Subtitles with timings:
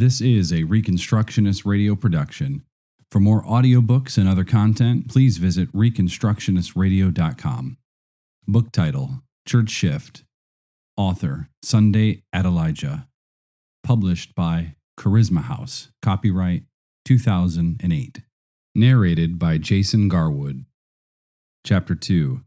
[0.00, 2.64] This is a Reconstructionist radio production.
[3.10, 7.76] For more audiobooks and other content, please visit reconstructionistradio.com.
[8.48, 10.24] Book title Church Shift.
[10.96, 13.08] Author Sunday Adelaja.
[13.84, 15.90] Published by Charisma House.
[16.00, 16.62] Copyright
[17.04, 18.22] 2008.
[18.74, 20.64] Narrated by Jason Garwood.
[21.62, 22.40] Chapter 2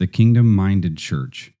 [0.00, 1.52] The Kingdom Minded Church.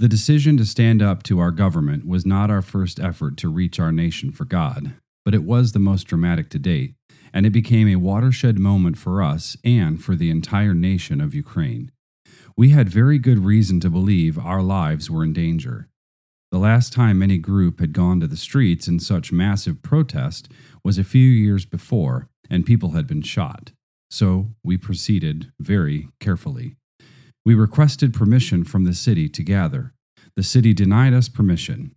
[0.00, 3.80] The decision to stand up to our government was not our first effort to reach
[3.80, 4.94] our nation for God,
[5.24, 6.94] but it was the most dramatic to date,
[7.32, 11.90] and it became a watershed moment for us and for the entire nation of Ukraine.
[12.56, 15.88] We had very good reason to believe our lives were in danger.
[16.52, 20.48] The last time any group had gone to the streets in such massive protest
[20.84, 23.72] was a few years before, and people had been shot.
[24.10, 26.77] So we proceeded very carefully.
[27.48, 29.94] We requested permission from the city to gather.
[30.36, 31.94] The city denied us permission.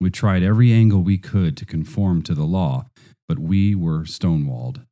[0.00, 2.86] We tried every angle we could to conform to the law,
[3.28, 4.86] but we were stonewalled.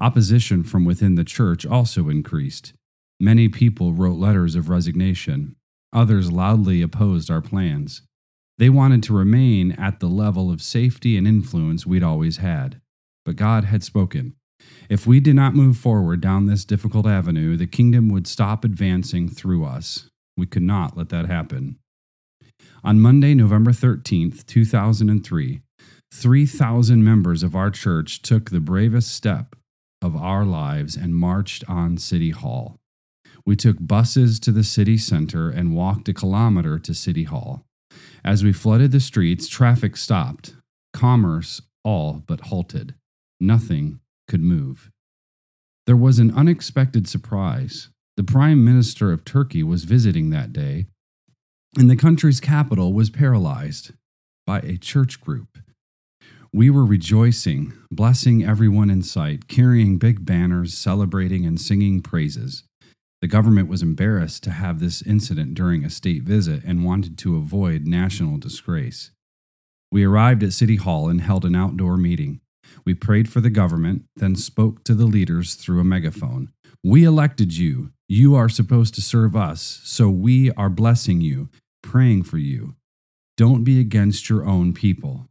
[0.00, 2.74] Opposition from within the church also increased.
[3.18, 5.56] Many people wrote letters of resignation.
[5.92, 8.02] Others loudly opposed our plans.
[8.58, 12.80] They wanted to remain at the level of safety and influence we'd always had.
[13.24, 14.36] But God had spoken.
[14.88, 19.28] If we did not move forward down this difficult avenue, the kingdom would stop advancing
[19.28, 20.08] through us.
[20.36, 21.78] We could not let that happen.
[22.82, 25.60] On Monday, November 13th, 2003,
[26.12, 29.56] 3,000 members of our church took the bravest step
[30.02, 32.76] of our lives and marched on City Hall.
[33.46, 37.64] We took buses to the city center and walked a kilometer to City Hall.
[38.24, 40.54] As we flooded the streets, traffic stopped.
[40.92, 42.94] Commerce all but halted.
[43.40, 44.90] Nothing could move.
[45.86, 47.90] There was an unexpected surprise.
[48.16, 50.86] The Prime Minister of Turkey was visiting that day,
[51.76, 53.92] and the country's capital was paralyzed
[54.46, 55.58] by a church group.
[56.52, 62.62] We were rejoicing, blessing everyone in sight, carrying big banners, celebrating and singing praises.
[63.20, 67.36] The government was embarrassed to have this incident during a state visit and wanted to
[67.36, 69.10] avoid national disgrace.
[69.90, 72.40] We arrived at City Hall and held an outdoor meeting.
[72.84, 76.50] We prayed for the government, then spoke to the leaders through a megaphone.
[76.82, 77.90] We elected you.
[78.08, 81.48] You are supposed to serve us, so we are blessing you,
[81.82, 82.74] praying for you.
[83.36, 85.28] Don't be against your own people.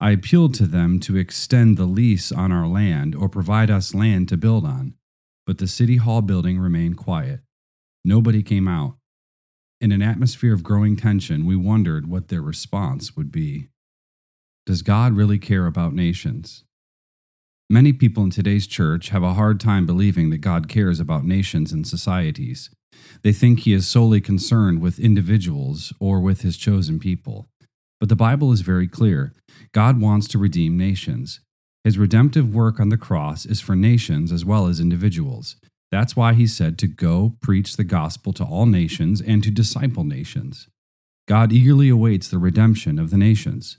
[0.00, 4.28] I appealed to them to extend the lease on our land or provide us land
[4.28, 4.94] to build on,
[5.46, 7.40] but the City Hall building remained quiet.
[8.04, 8.96] Nobody came out.
[9.80, 13.68] In an atmosphere of growing tension, we wondered what their response would be.
[14.66, 16.64] Does God really care about nations?
[17.68, 21.70] Many people in today's church have a hard time believing that God cares about nations
[21.70, 22.70] and societies.
[23.22, 27.46] They think he is solely concerned with individuals or with his chosen people.
[28.00, 29.34] But the Bible is very clear
[29.72, 31.40] God wants to redeem nations.
[31.82, 35.56] His redemptive work on the cross is for nations as well as individuals.
[35.92, 40.04] That's why he said to go preach the gospel to all nations and to disciple
[40.04, 40.68] nations.
[41.28, 43.76] God eagerly awaits the redemption of the nations.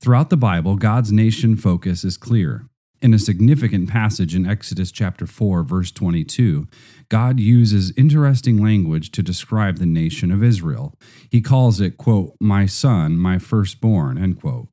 [0.00, 2.68] Throughout the Bible, God's nation focus is clear.
[3.02, 6.66] In a significant passage in Exodus chapter 4 verse 22,
[7.08, 10.94] God uses interesting language to describe the nation of Israel.
[11.30, 14.68] He calls it, quote, "my son, my firstborn," end quote.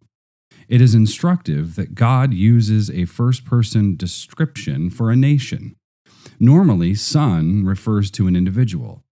[0.68, 5.76] It is instructive that God uses a first-person description for a nation.
[6.40, 9.04] Normally, son refers to an individual.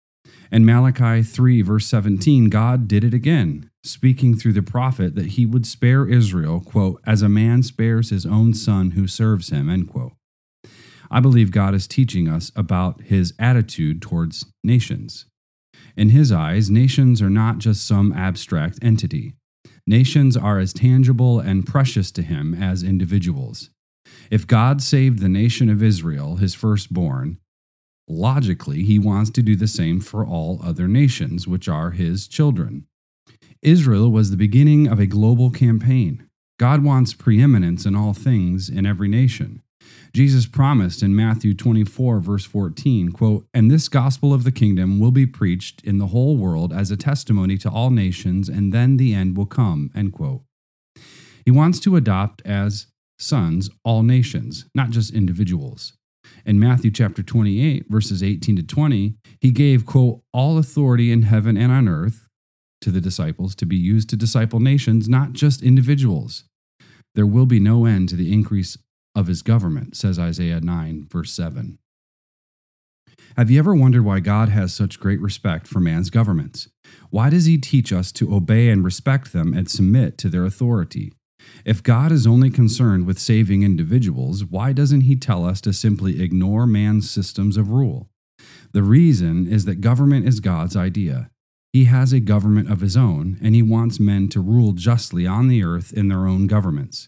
[0.51, 5.45] In Malachi 3 verse 17, God did it again speaking through the prophet that he
[5.45, 9.89] would spare Israel, quote, as a man spares his own son who serves him, end
[9.89, 10.13] quote.
[11.09, 15.25] I believe God is teaching us about his attitude towards nations.
[15.97, 19.33] In his eyes, nations are not just some abstract entity.
[19.87, 23.71] Nations are as tangible and precious to him as individuals.
[24.29, 27.39] If God saved the nation of Israel, his firstborn,
[28.11, 32.85] logically, he wants to do the same for all other nations, which are his children.
[33.61, 36.27] Israel was the beginning of a global campaign.
[36.59, 39.61] God wants preeminence in all things in every nation.
[40.13, 45.11] Jesus promised in Matthew 24, verse 14, quote, And this gospel of the kingdom will
[45.11, 49.13] be preached in the whole world as a testimony to all nations, and then the
[49.13, 50.41] end will come, end quote.
[51.45, 52.87] He wants to adopt as
[53.17, 55.93] sons all nations, not just individuals.
[56.45, 61.57] In Matthew chapter 28, verses 18 to 20, he gave, quote, all authority in heaven
[61.57, 62.27] and on earth
[62.81, 66.45] to the disciples to be used to disciple nations, not just individuals.
[67.13, 68.77] There will be no end to the increase
[69.15, 71.77] of his government, says Isaiah 9, verse 7.
[73.37, 76.67] Have you ever wondered why God has such great respect for man's governments?
[77.09, 81.13] Why does he teach us to obey and respect them and submit to their authority?
[81.65, 86.21] If God is only concerned with saving individuals, why doesn't He tell us to simply
[86.21, 88.09] ignore man's systems of rule?
[88.73, 91.29] The reason is that government is God's idea.
[91.73, 95.47] He has a government of his own, and he wants men to rule justly on
[95.47, 97.07] the earth in their own governments.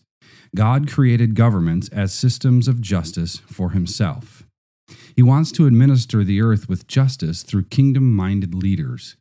[0.56, 4.46] God created governments as systems of justice for himself.
[5.16, 9.16] He wants to administer the earth with justice through kingdom minded leaders.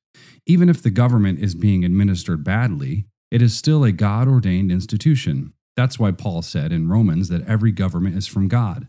[0.47, 5.55] Even if the government is being administered badly, it is still a God ordained institution.
[5.75, 8.89] That's why Paul said in Romans that every government is from God.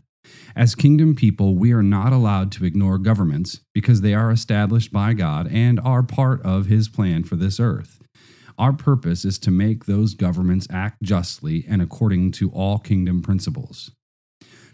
[0.54, 5.14] As kingdom people, we are not allowed to ignore governments because they are established by
[5.14, 8.02] God and are part of His plan for this earth.
[8.58, 13.92] Our purpose is to make those governments act justly and according to all kingdom principles.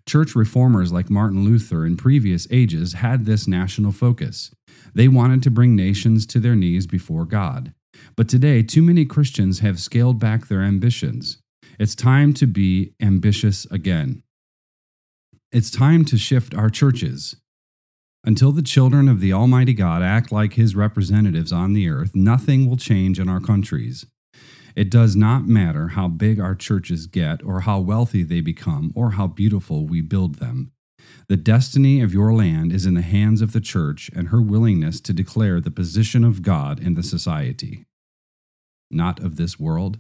[0.05, 4.51] Church reformers like Martin Luther in previous ages had this national focus.
[4.97, 7.73] They wanted to bring nations to their knees before God.
[8.17, 11.39] But today, too many Christians have scaled back their ambitions.
[11.79, 14.23] It's time to be ambitious again.
[15.53, 17.37] It's time to shift our churches.
[18.23, 22.69] Until the children of the Almighty God act like His representatives on the earth, nothing
[22.69, 24.05] will change in our countries.
[24.77, 29.13] It does not matter how big our churches get, or how wealthy they become, or
[29.13, 30.71] how beautiful we build them.
[31.29, 35.01] The destiny of your land is in the hands of the church and her willingness
[35.03, 37.85] to declare the position of God in the society.
[38.91, 39.99] Not of this world,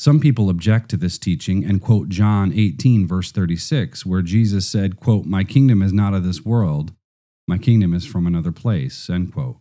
[0.00, 4.98] some people object to this teaching and quote John 18, verse 36, where Jesus said,
[4.98, 6.94] quote, My kingdom is not of this world,
[7.46, 9.58] my kingdom is from another place, end quote.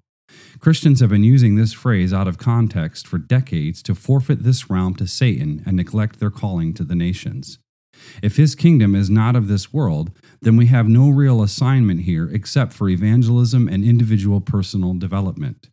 [0.59, 4.95] Christians have been using this phrase out of context for decades to forfeit this realm
[4.95, 7.59] to Satan and neglect their calling to the nations.
[8.24, 12.30] If his kingdom is not of this world, then we have no real assignment here
[12.31, 15.69] except for evangelism and individual personal development.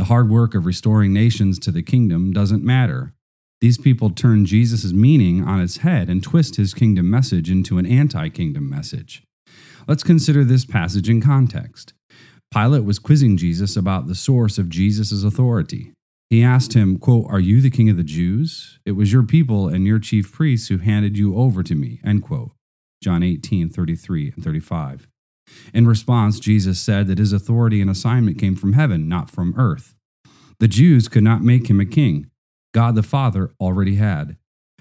[0.00, 3.12] The hard work of restoring nations to the kingdom doesn't matter
[3.60, 7.84] these people turn Jesus' meaning on its head and twist his kingdom message into an
[7.84, 9.22] anti kingdom message.
[9.86, 11.92] Let's consider this passage in context.
[12.50, 15.92] Pilate was quizzing Jesus about the source of Jesus' authority.
[16.30, 18.78] He asked him, quote, Are you the king of the Jews?
[18.86, 22.00] It was your people and your chief priests who handed you over to me.
[22.02, 22.52] End quote.
[23.02, 25.09] John 18, 33 and 35.
[25.72, 29.94] In response, Jesus said that his authority and assignment came from heaven, not from earth.
[30.58, 32.30] The Jews could not make him a king.
[32.72, 34.36] God the Father already had.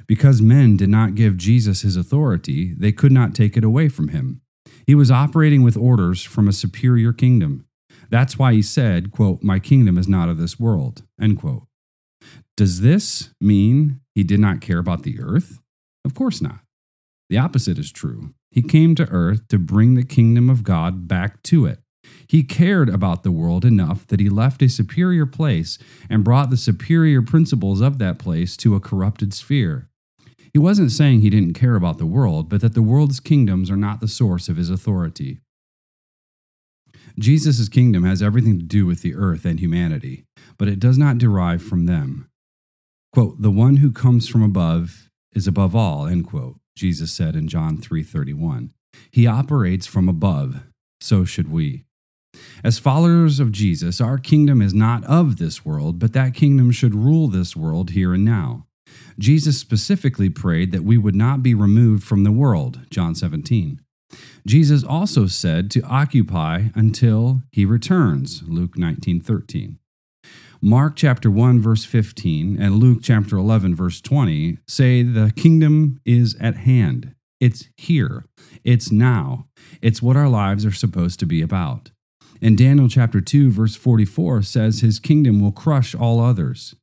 [0.07, 4.09] Because men did not give Jesus his authority, they could not take it away from
[4.09, 4.41] him.
[4.85, 7.65] He was operating with orders from a superior kingdom.
[8.09, 11.03] That's why he said, quote, My kingdom is not of this world.
[11.21, 11.67] End quote.
[12.57, 15.59] Does this mean he did not care about the earth?
[16.03, 16.59] Of course not.
[17.29, 18.33] The opposite is true.
[18.51, 21.79] He came to earth to bring the kingdom of God back to it.
[22.27, 25.77] He cared about the world enough that he left a superior place
[26.09, 29.89] and brought the superior principles of that place to a corrupted sphere.
[30.51, 33.77] He wasn't saying he didn't care about the world, but that the world's kingdoms are
[33.77, 35.39] not the source of his authority.
[37.17, 40.25] Jesus' kingdom has everything to do with the earth and humanity,
[40.57, 42.29] but it does not derive from them.
[43.11, 47.49] Quote, the one who comes from above is above all, end quote, Jesus said in
[47.49, 48.71] John 3:31.
[49.11, 50.63] He operates from above,
[51.01, 51.83] so should we.
[52.63, 56.95] As followers of Jesus, our kingdom is not of this world, but that kingdom should
[56.95, 58.65] rule this world here and now.
[59.17, 63.81] Jesus specifically prayed that we would not be removed from the world, John 17.
[64.47, 69.79] Jesus also said to occupy until he returns, Luke 19:13.
[70.61, 76.35] Mark chapter 1 verse 15 and Luke chapter 11 verse 20 say the kingdom is
[76.41, 77.15] at hand.
[77.39, 78.25] It's here.
[78.65, 79.47] It's now.
[79.81, 81.91] It's what our lives are supposed to be about.
[82.41, 86.75] And Daniel chapter 2 verse 44 says his kingdom will crush all others.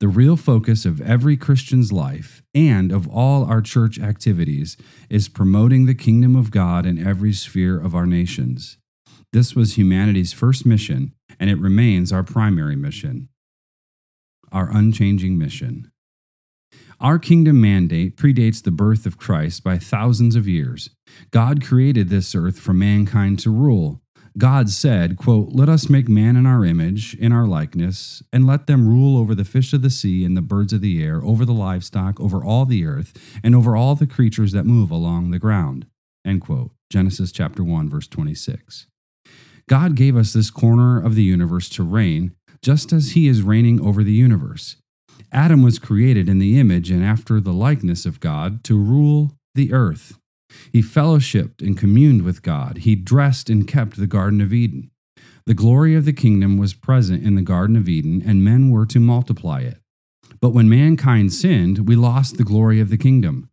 [0.00, 4.76] The real focus of every Christian's life and of all our church activities
[5.08, 8.76] is promoting the kingdom of God in every sphere of our nations.
[9.32, 13.28] This was humanity's first mission, and it remains our primary mission,
[14.50, 15.90] our unchanging mission.
[17.00, 20.90] Our kingdom mandate predates the birth of Christ by thousands of years.
[21.30, 24.02] God created this earth for mankind to rule,
[24.38, 28.66] God said, quote, Let us make man in our image, in our likeness, and let
[28.66, 31.44] them rule over the fish of the sea and the birds of the air, over
[31.44, 35.38] the livestock, over all the earth, and over all the creatures that move along the
[35.38, 35.86] ground.
[36.24, 36.70] End quote.
[36.90, 38.86] Genesis chapter 1, verse 26.
[39.70, 43.80] God gave us this corner of the universe to reign, just as he is reigning
[43.80, 44.74] over the universe.
[45.30, 49.72] Adam was created in the image and after the likeness of God to rule the
[49.72, 50.18] earth.
[50.72, 52.78] He fellowshipped and communed with God.
[52.78, 54.90] He dressed and kept the Garden of Eden.
[55.46, 58.86] The glory of the kingdom was present in the Garden of Eden, and men were
[58.86, 59.78] to multiply it.
[60.40, 63.48] But when mankind sinned, we lost the glory of the kingdom.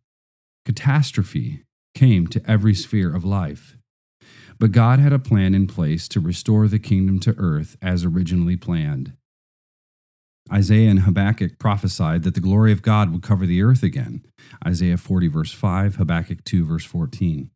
[0.64, 1.62] Catastrophe
[1.94, 3.77] came to every sphere of life.
[4.58, 8.56] But God had a plan in place to restore the kingdom to earth as originally
[8.56, 9.12] planned.
[10.52, 14.24] Isaiah and Habakkuk prophesied that the glory of God would cover the earth again.
[14.66, 17.50] Isaiah 40, verse 5, Habakkuk 2, verse 14.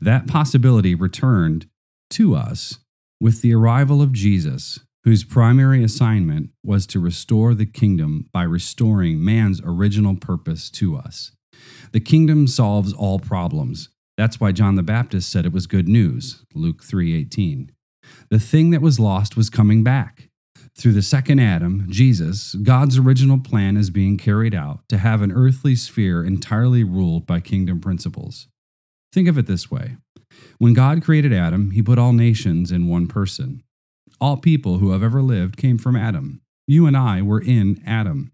[0.00, 1.66] That possibility returned
[2.10, 2.78] to us
[3.20, 9.24] with the arrival of Jesus, whose primary assignment was to restore the kingdom by restoring
[9.24, 11.32] man's original purpose to us.
[11.92, 13.88] The kingdom solves all problems.
[14.22, 17.72] That's why John the Baptist said it was good news, Luke 3:18.
[18.30, 20.28] The thing that was lost was coming back.
[20.78, 25.32] Through the second Adam, Jesus, God's original plan is being carried out to have an
[25.32, 28.46] earthly sphere entirely ruled by kingdom principles.
[29.12, 29.96] Think of it this way
[30.58, 33.64] When God created Adam, he put all nations in one person.
[34.20, 36.42] All people who have ever lived came from Adam.
[36.68, 38.30] You and I were in Adam.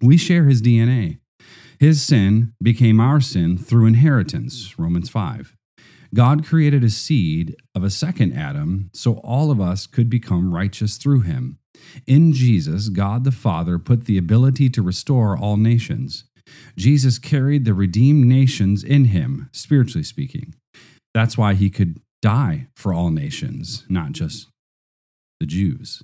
[0.00, 1.18] We share his DNA.
[1.80, 5.56] His sin became our sin through inheritance, Romans 5.
[6.12, 10.98] God created a seed of a second Adam so all of us could become righteous
[10.98, 11.58] through him.
[12.06, 16.24] In Jesus, God the Father put the ability to restore all nations.
[16.76, 20.54] Jesus carried the redeemed nations in him, spiritually speaking.
[21.14, 24.48] That's why he could die for all nations, not just
[25.38, 26.02] the Jews.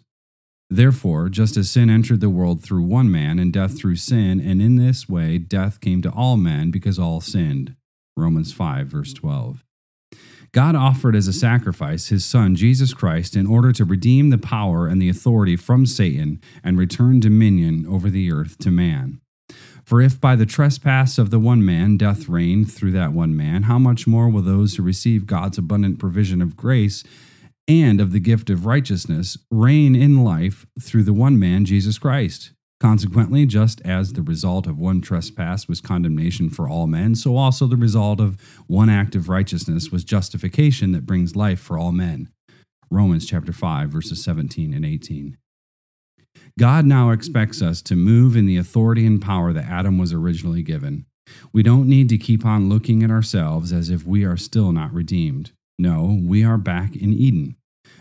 [0.69, 4.61] Therefore, just as sin entered the world through one man and death through sin, and
[4.61, 7.77] in this way death came to all men because all sinned.
[8.17, 9.63] Romans 5, verse 12.
[10.53, 14.87] God offered as a sacrifice his Son, Jesus Christ, in order to redeem the power
[14.87, 19.21] and the authority from Satan and return dominion over the earth to man.
[19.85, 23.65] For if by the trespass of the one man death reigned through that one man,
[23.65, 27.05] how much more will those who receive God's abundant provision of grace
[27.69, 32.53] and of the gift of righteousness reign in life through the one man, Jesus Christ?
[32.79, 37.67] Consequently, just as the result of one trespass was condemnation for all men, so also
[37.67, 42.29] the result of one act of righteousness was justification that brings life for all men.
[42.91, 45.39] Romans chapter 5 verses 17 and 18.
[46.59, 50.63] God now expects us to move in the authority and power that Adam was originally
[50.63, 51.07] given.
[51.53, 54.93] We don't need to keep on looking at ourselves as if we are still not
[54.93, 55.53] redeemed.
[55.79, 57.57] No, we are back in Eden.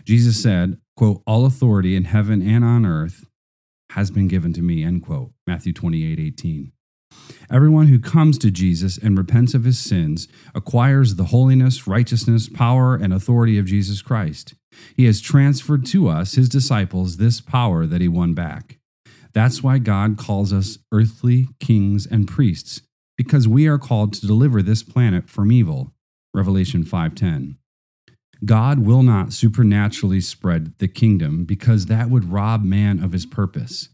[0.06, 3.26] Jesus said, quote, All authority in heaven and on earth
[3.92, 5.32] has been given to me, end quote.
[5.46, 6.72] Matthew 28 18.
[7.52, 12.96] Everyone who comes to Jesus and repents of his sins acquires the holiness, righteousness, power,
[12.96, 14.56] and authority of Jesus Christ.
[14.96, 18.80] He has transferred to us, his disciples, this power that he won back.
[19.34, 22.82] That's why God calls us earthly kings and priests,
[23.18, 25.94] because we are called to deliver this planet from evil.
[26.34, 27.58] Revelation 5:10.
[28.46, 33.90] God will not supernaturally spread the kingdom because that would rob man of his purpose.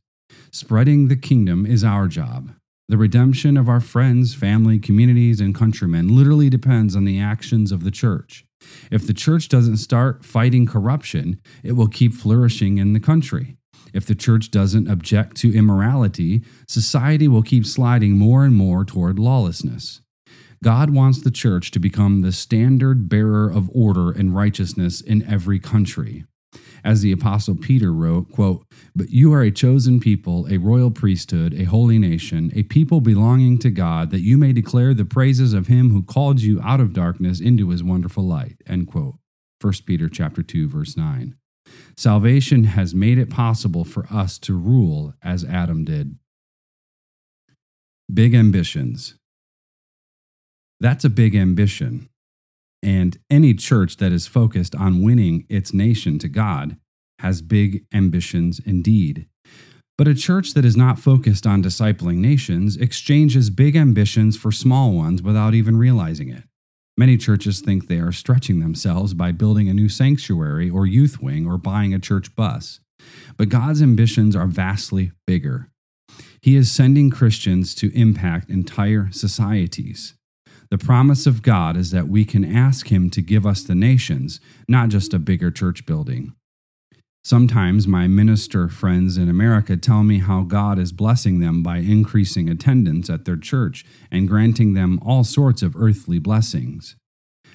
[0.52, 2.52] Spreading the kingdom is our job.
[2.90, 7.86] The redemption of our friends, family, communities, and countrymen literally depends on the actions of
[7.86, 8.44] the church.
[8.92, 13.56] If the church doesn't start fighting corruption, it will keep flourishing in the country.
[13.94, 19.20] If the church doesn't object to immorality, society will keep sliding more and more toward
[19.20, 20.02] lawlessness.
[20.64, 25.60] God wants the church to become the standard bearer of order and righteousness in every
[25.60, 26.26] country.
[26.84, 28.66] As the apostle Peter wrote, quote,
[28.96, 33.60] "But you are a chosen people, a royal priesthood, a holy nation, a people belonging
[33.60, 36.94] to God, that you may declare the praises of him who called you out of
[36.94, 39.20] darkness into his wonderful light." End quote.
[39.60, 41.36] 1 Peter chapter 2 verse 9.
[41.96, 46.16] Salvation has made it possible for us to rule as Adam did.
[48.12, 49.16] Big ambitions.
[50.82, 52.10] That's a big ambition.
[52.82, 56.76] And any church that is focused on winning its nation to God
[57.20, 59.28] has big ambitions indeed.
[59.96, 64.92] But a church that is not focused on discipling nations exchanges big ambitions for small
[64.94, 66.46] ones without even realizing it.
[66.98, 71.46] Many churches think they are stretching themselves by building a new sanctuary or youth wing
[71.46, 72.80] or buying a church bus.
[73.38, 75.70] But God's ambitions are vastly bigger.
[76.42, 80.16] He is sending Christians to impact entire societies.
[80.72, 84.40] The promise of God is that we can ask Him to give us the nations,
[84.70, 86.34] not just a bigger church building.
[87.26, 92.50] Sometimes my minister friends in America tell me how God is blessing them by increasing
[92.50, 96.96] attendance at their church and granting them all sorts of earthly blessings.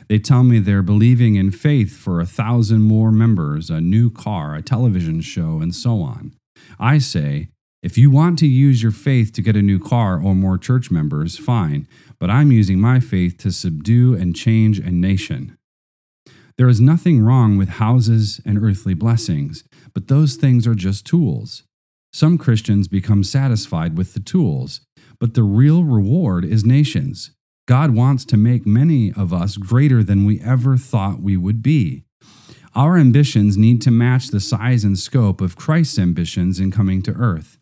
[0.09, 4.55] They tell me they're believing in faith for a thousand more members, a new car,
[4.55, 6.35] a television show, and so on.
[6.79, 7.49] I say,
[7.83, 10.91] if you want to use your faith to get a new car or more church
[10.91, 11.87] members, fine,
[12.19, 15.57] but I'm using my faith to subdue and change a nation.
[16.59, 21.65] There is nothing wrong with houses and earthly blessings, but those things are just tools.
[22.13, 24.81] Some Christians become satisfied with the tools,
[25.21, 27.33] but the real reward is nations.
[27.69, 32.05] God wants to make many of us greater than we ever thought we would be.
[32.75, 37.13] Our ambitions need to match the size and scope of Christ's ambitions in coming to
[37.13, 37.59] earth.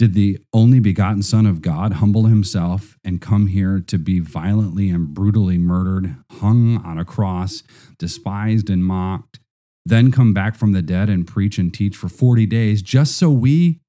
[0.00, 4.88] Did the only begotten Son of God humble himself and come here to be violently
[4.88, 7.62] and brutally murdered, hung on a cross,
[7.98, 9.40] despised and mocked,
[9.84, 13.28] then come back from the dead and preach and teach for 40 days just so
[13.28, 13.80] we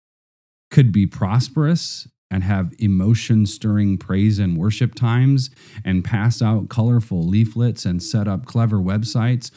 [0.70, 5.50] could be prosperous and have emotion stirring praise and worship times
[5.86, 9.50] and pass out colorful leaflets and set up clever websites?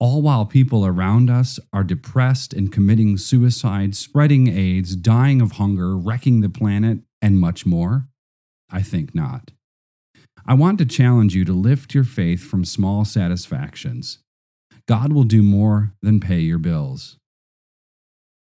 [0.00, 5.96] All while people around us are depressed and committing suicide, spreading AIDS, dying of hunger,
[5.96, 8.08] wrecking the planet, and much more?
[8.70, 9.50] I think not.
[10.46, 14.18] I want to challenge you to lift your faith from small satisfactions.
[14.88, 17.18] God will do more than pay your bills.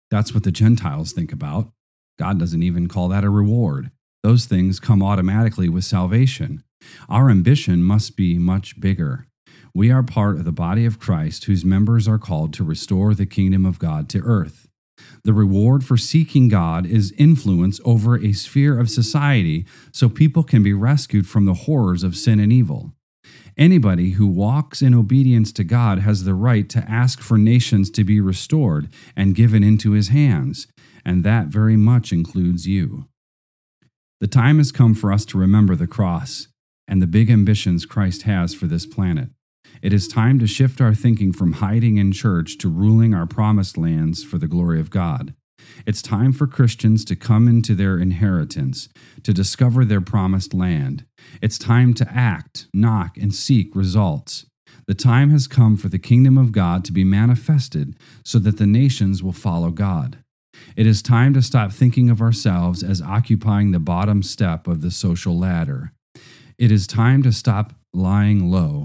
[0.09, 1.69] That's what the Gentiles think about.
[2.17, 3.91] God doesn't even call that a reward.
[4.23, 6.63] Those things come automatically with salvation.
[7.07, 9.27] Our ambition must be much bigger.
[9.75, 13.25] We are part of the body of Christ whose members are called to restore the
[13.25, 14.69] kingdom of God to earth.
[15.25, 20.63] The reward for seeking God is influence over a sphere of society so people can
[20.63, 22.93] be rescued from the horrors of sin and evil.
[23.57, 28.05] Anybody who walks in obedience to God has the right to ask for nations to
[28.05, 30.67] be restored and given into his hands,
[31.03, 33.09] and that very much includes you.
[34.21, 36.47] The time has come for us to remember the cross
[36.87, 39.31] and the big ambitions Christ has for this planet.
[39.81, 43.77] It is time to shift our thinking from hiding in church to ruling our promised
[43.77, 45.33] lands for the glory of God.
[45.85, 48.89] It's time for Christians to come into their inheritance,
[49.23, 51.05] to discover their promised land.
[51.41, 54.45] It's time to act, knock, and seek results.
[54.87, 58.67] The time has come for the kingdom of God to be manifested so that the
[58.67, 60.19] nations will follow God.
[60.75, 64.91] It is time to stop thinking of ourselves as occupying the bottom step of the
[64.91, 65.91] social ladder.
[66.57, 68.84] It is time to stop lying low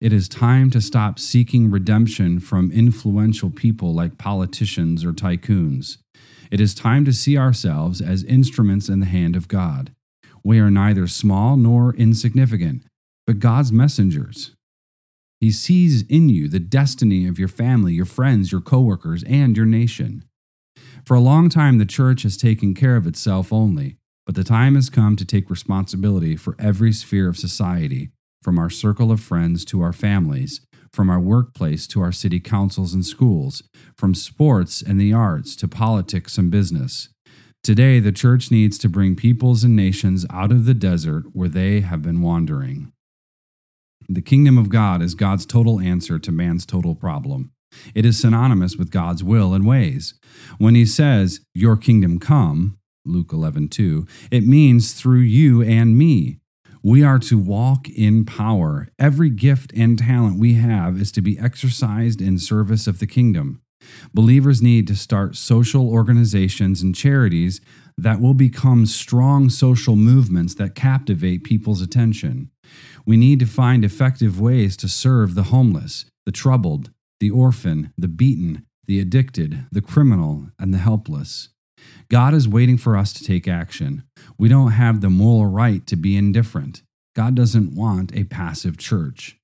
[0.00, 5.98] it is time to stop seeking redemption from influential people like politicians or tycoons.
[6.50, 9.92] It is time to see ourselves as instruments in the hand of God.
[10.42, 12.84] We are neither small nor insignificant,
[13.26, 14.52] but God's messengers.
[15.38, 19.66] He sees in you the destiny of your family, your friends, your coworkers, and your
[19.66, 20.24] nation.
[21.04, 24.76] For a long time, the church has taken care of itself only, but the time
[24.76, 28.10] has come to take responsibility for every sphere of society
[28.42, 30.60] from our circle of friends to our families,
[30.92, 33.62] from our workplace to our city councils and schools,
[33.96, 37.08] from sports and the arts to politics and business.
[37.62, 41.80] Today, the church needs to bring peoples and nations out of the desert where they
[41.80, 42.90] have been wandering.
[44.08, 47.52] The kingdom of God is God's total answer to man's total problem.
[47.94, 50.14] It is synonymous with God's will and ways.
[50.58, 56.39] When he says, Your kingdom come, Luke 11, 2, it means through you and me.
[56.82, 58.88] We are to walk in power.
[58.98, 63.60] Every gift and talent we have is to be exercised in service of the kingdom.
[64.14, 67.60] Believers need to start social organizations and charities
[67.98, 72.50] that will become strong social movements that captivate people's attention.
[73.04, 78.08] We need to find effective ways to serve the homeless, the troubled, the orphan, the
[78.08, 81.50] beaten, the addicted, the criminal, and the helpless.
[82.08, 84.04] God is waiting for us to take action.
[84.38, 86.82] We don't have the moral right to be indifferent.
[87.14, 89.36] God doesn't want a passive church.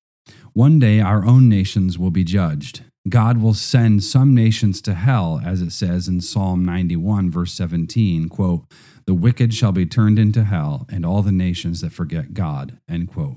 [0.52, 2.82] One day our own nations will be judged.
[3.08, 8.28] God will send some nations to hell, as it says in Psalm 91, verse 17,
[8.28, 8.64] quote,
[9.06, 13.08] The wicked shall be turned into hell, and all the nations that forget God, end
[13.08, 13.36] quote.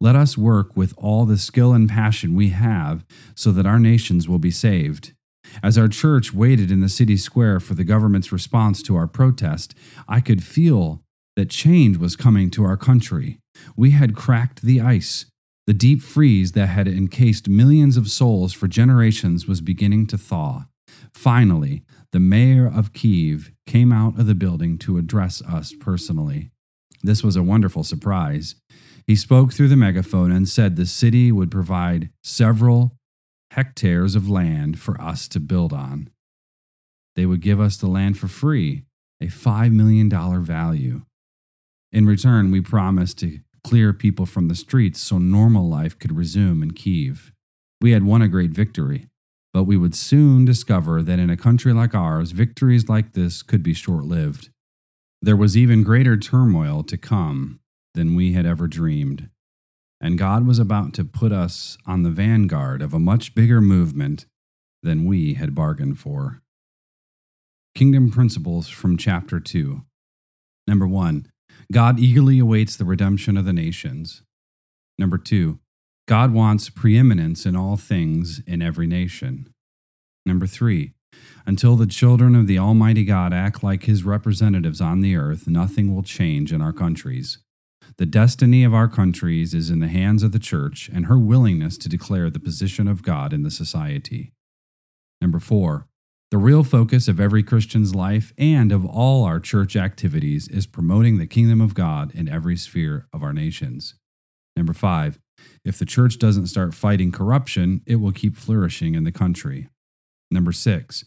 [0.00, 3.04] Let us work with all the skill and passion we have
[3.34, 5.13] so that our nations will be saved.
[5.62, 9.74] As our church waited in the city square for the government's response to our protest,
[10.08, 11.02] I could feel
[11.36, 13.38] that change was coming to our country.
[13.76, 15.26] We had cracked the ice.
[15.66, 20.66] The deep freeze that had encased millions of souls for generations was beginning to thaw.
[21.12, 26.50] Finally, the mayor of Kiev came out of the building to address us personally.
[27.02, 28.56] This was a wonderful surprise.
[29.06, 32.96] He spoke through the megaphone and said the city would provide several
[33.54, 36.10] hectares of land for us to build on.
[37.14, 38.82] They would give us the land for free,
[39.20, 40.10] a $5 million
[40.44, 41.02] value.
[41.92, 46.64] In return, we promised to clear people from the streets so normal life could resume
[46.64, 47.32] in Kiev.
[47.80, 49.06] We had won a great victory,
[49.52, 53.62] but we would soon discover that in a country like ours, victories like this could
[53.62, 54.50] be short lived.
[55.22, 57.60] There was even greater turmoil to come
[57.94, 59.30] than we had ever dreamed
[60.04, 64.26] and God was about to put us on the vanguard of a much bigger movement
[64.82, 66.42] than we had bargained for.
[67.74, 69.80] Kingdom Principles from Chapter 2.
[70.68, 71.26] Number 1.
[71.72, 74.22] God eagerly awaits the redemption of the nations.
[74.98, 75.58] Number 2.
[76.06, 79.48] God wants preeminence in all things in every nation.
[80.26, 80.92] Number 3.
[81.46, 85.94] Until the children of the Almighty God act like his representatives on the earth, nothing
[85.94, 87.38] will change in our countries.
[87.96, 91.78] The destiny of our countries is in the hands of the church and her willingness
[91.78, 94.32] to declare the position of God in the society.
[95.20, 95.86] Number four,
[96.32, 101.18] the real focus of every Christian's life and of all our church activities is promoting
[101.18, 103.94] the kingdom of God in every sphere of our nations.
[104.56, 105.20] Number five,
[105.64, 109.68] if the church doesn't start fighting corruption, it will keep flourishing in the country.
[110.30, 111.04] Number six,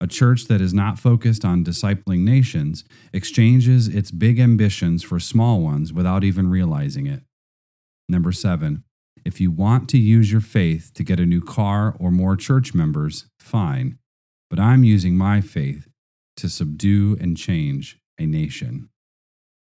[0.00, 5.60] a church that is not focused on discipling nations exchanges its big ambitions for small
[5.60, 7.22] ones without even realizing it.
[8.08, 8.84] Number seven,
[9.24, 12.74] if you want to use your faith to get a new car or more church
[12.74, 13.98] members, fine.
[14.48, 15.88] But I'm using my faith
[16.36, 18.88] to subdue and change a nation.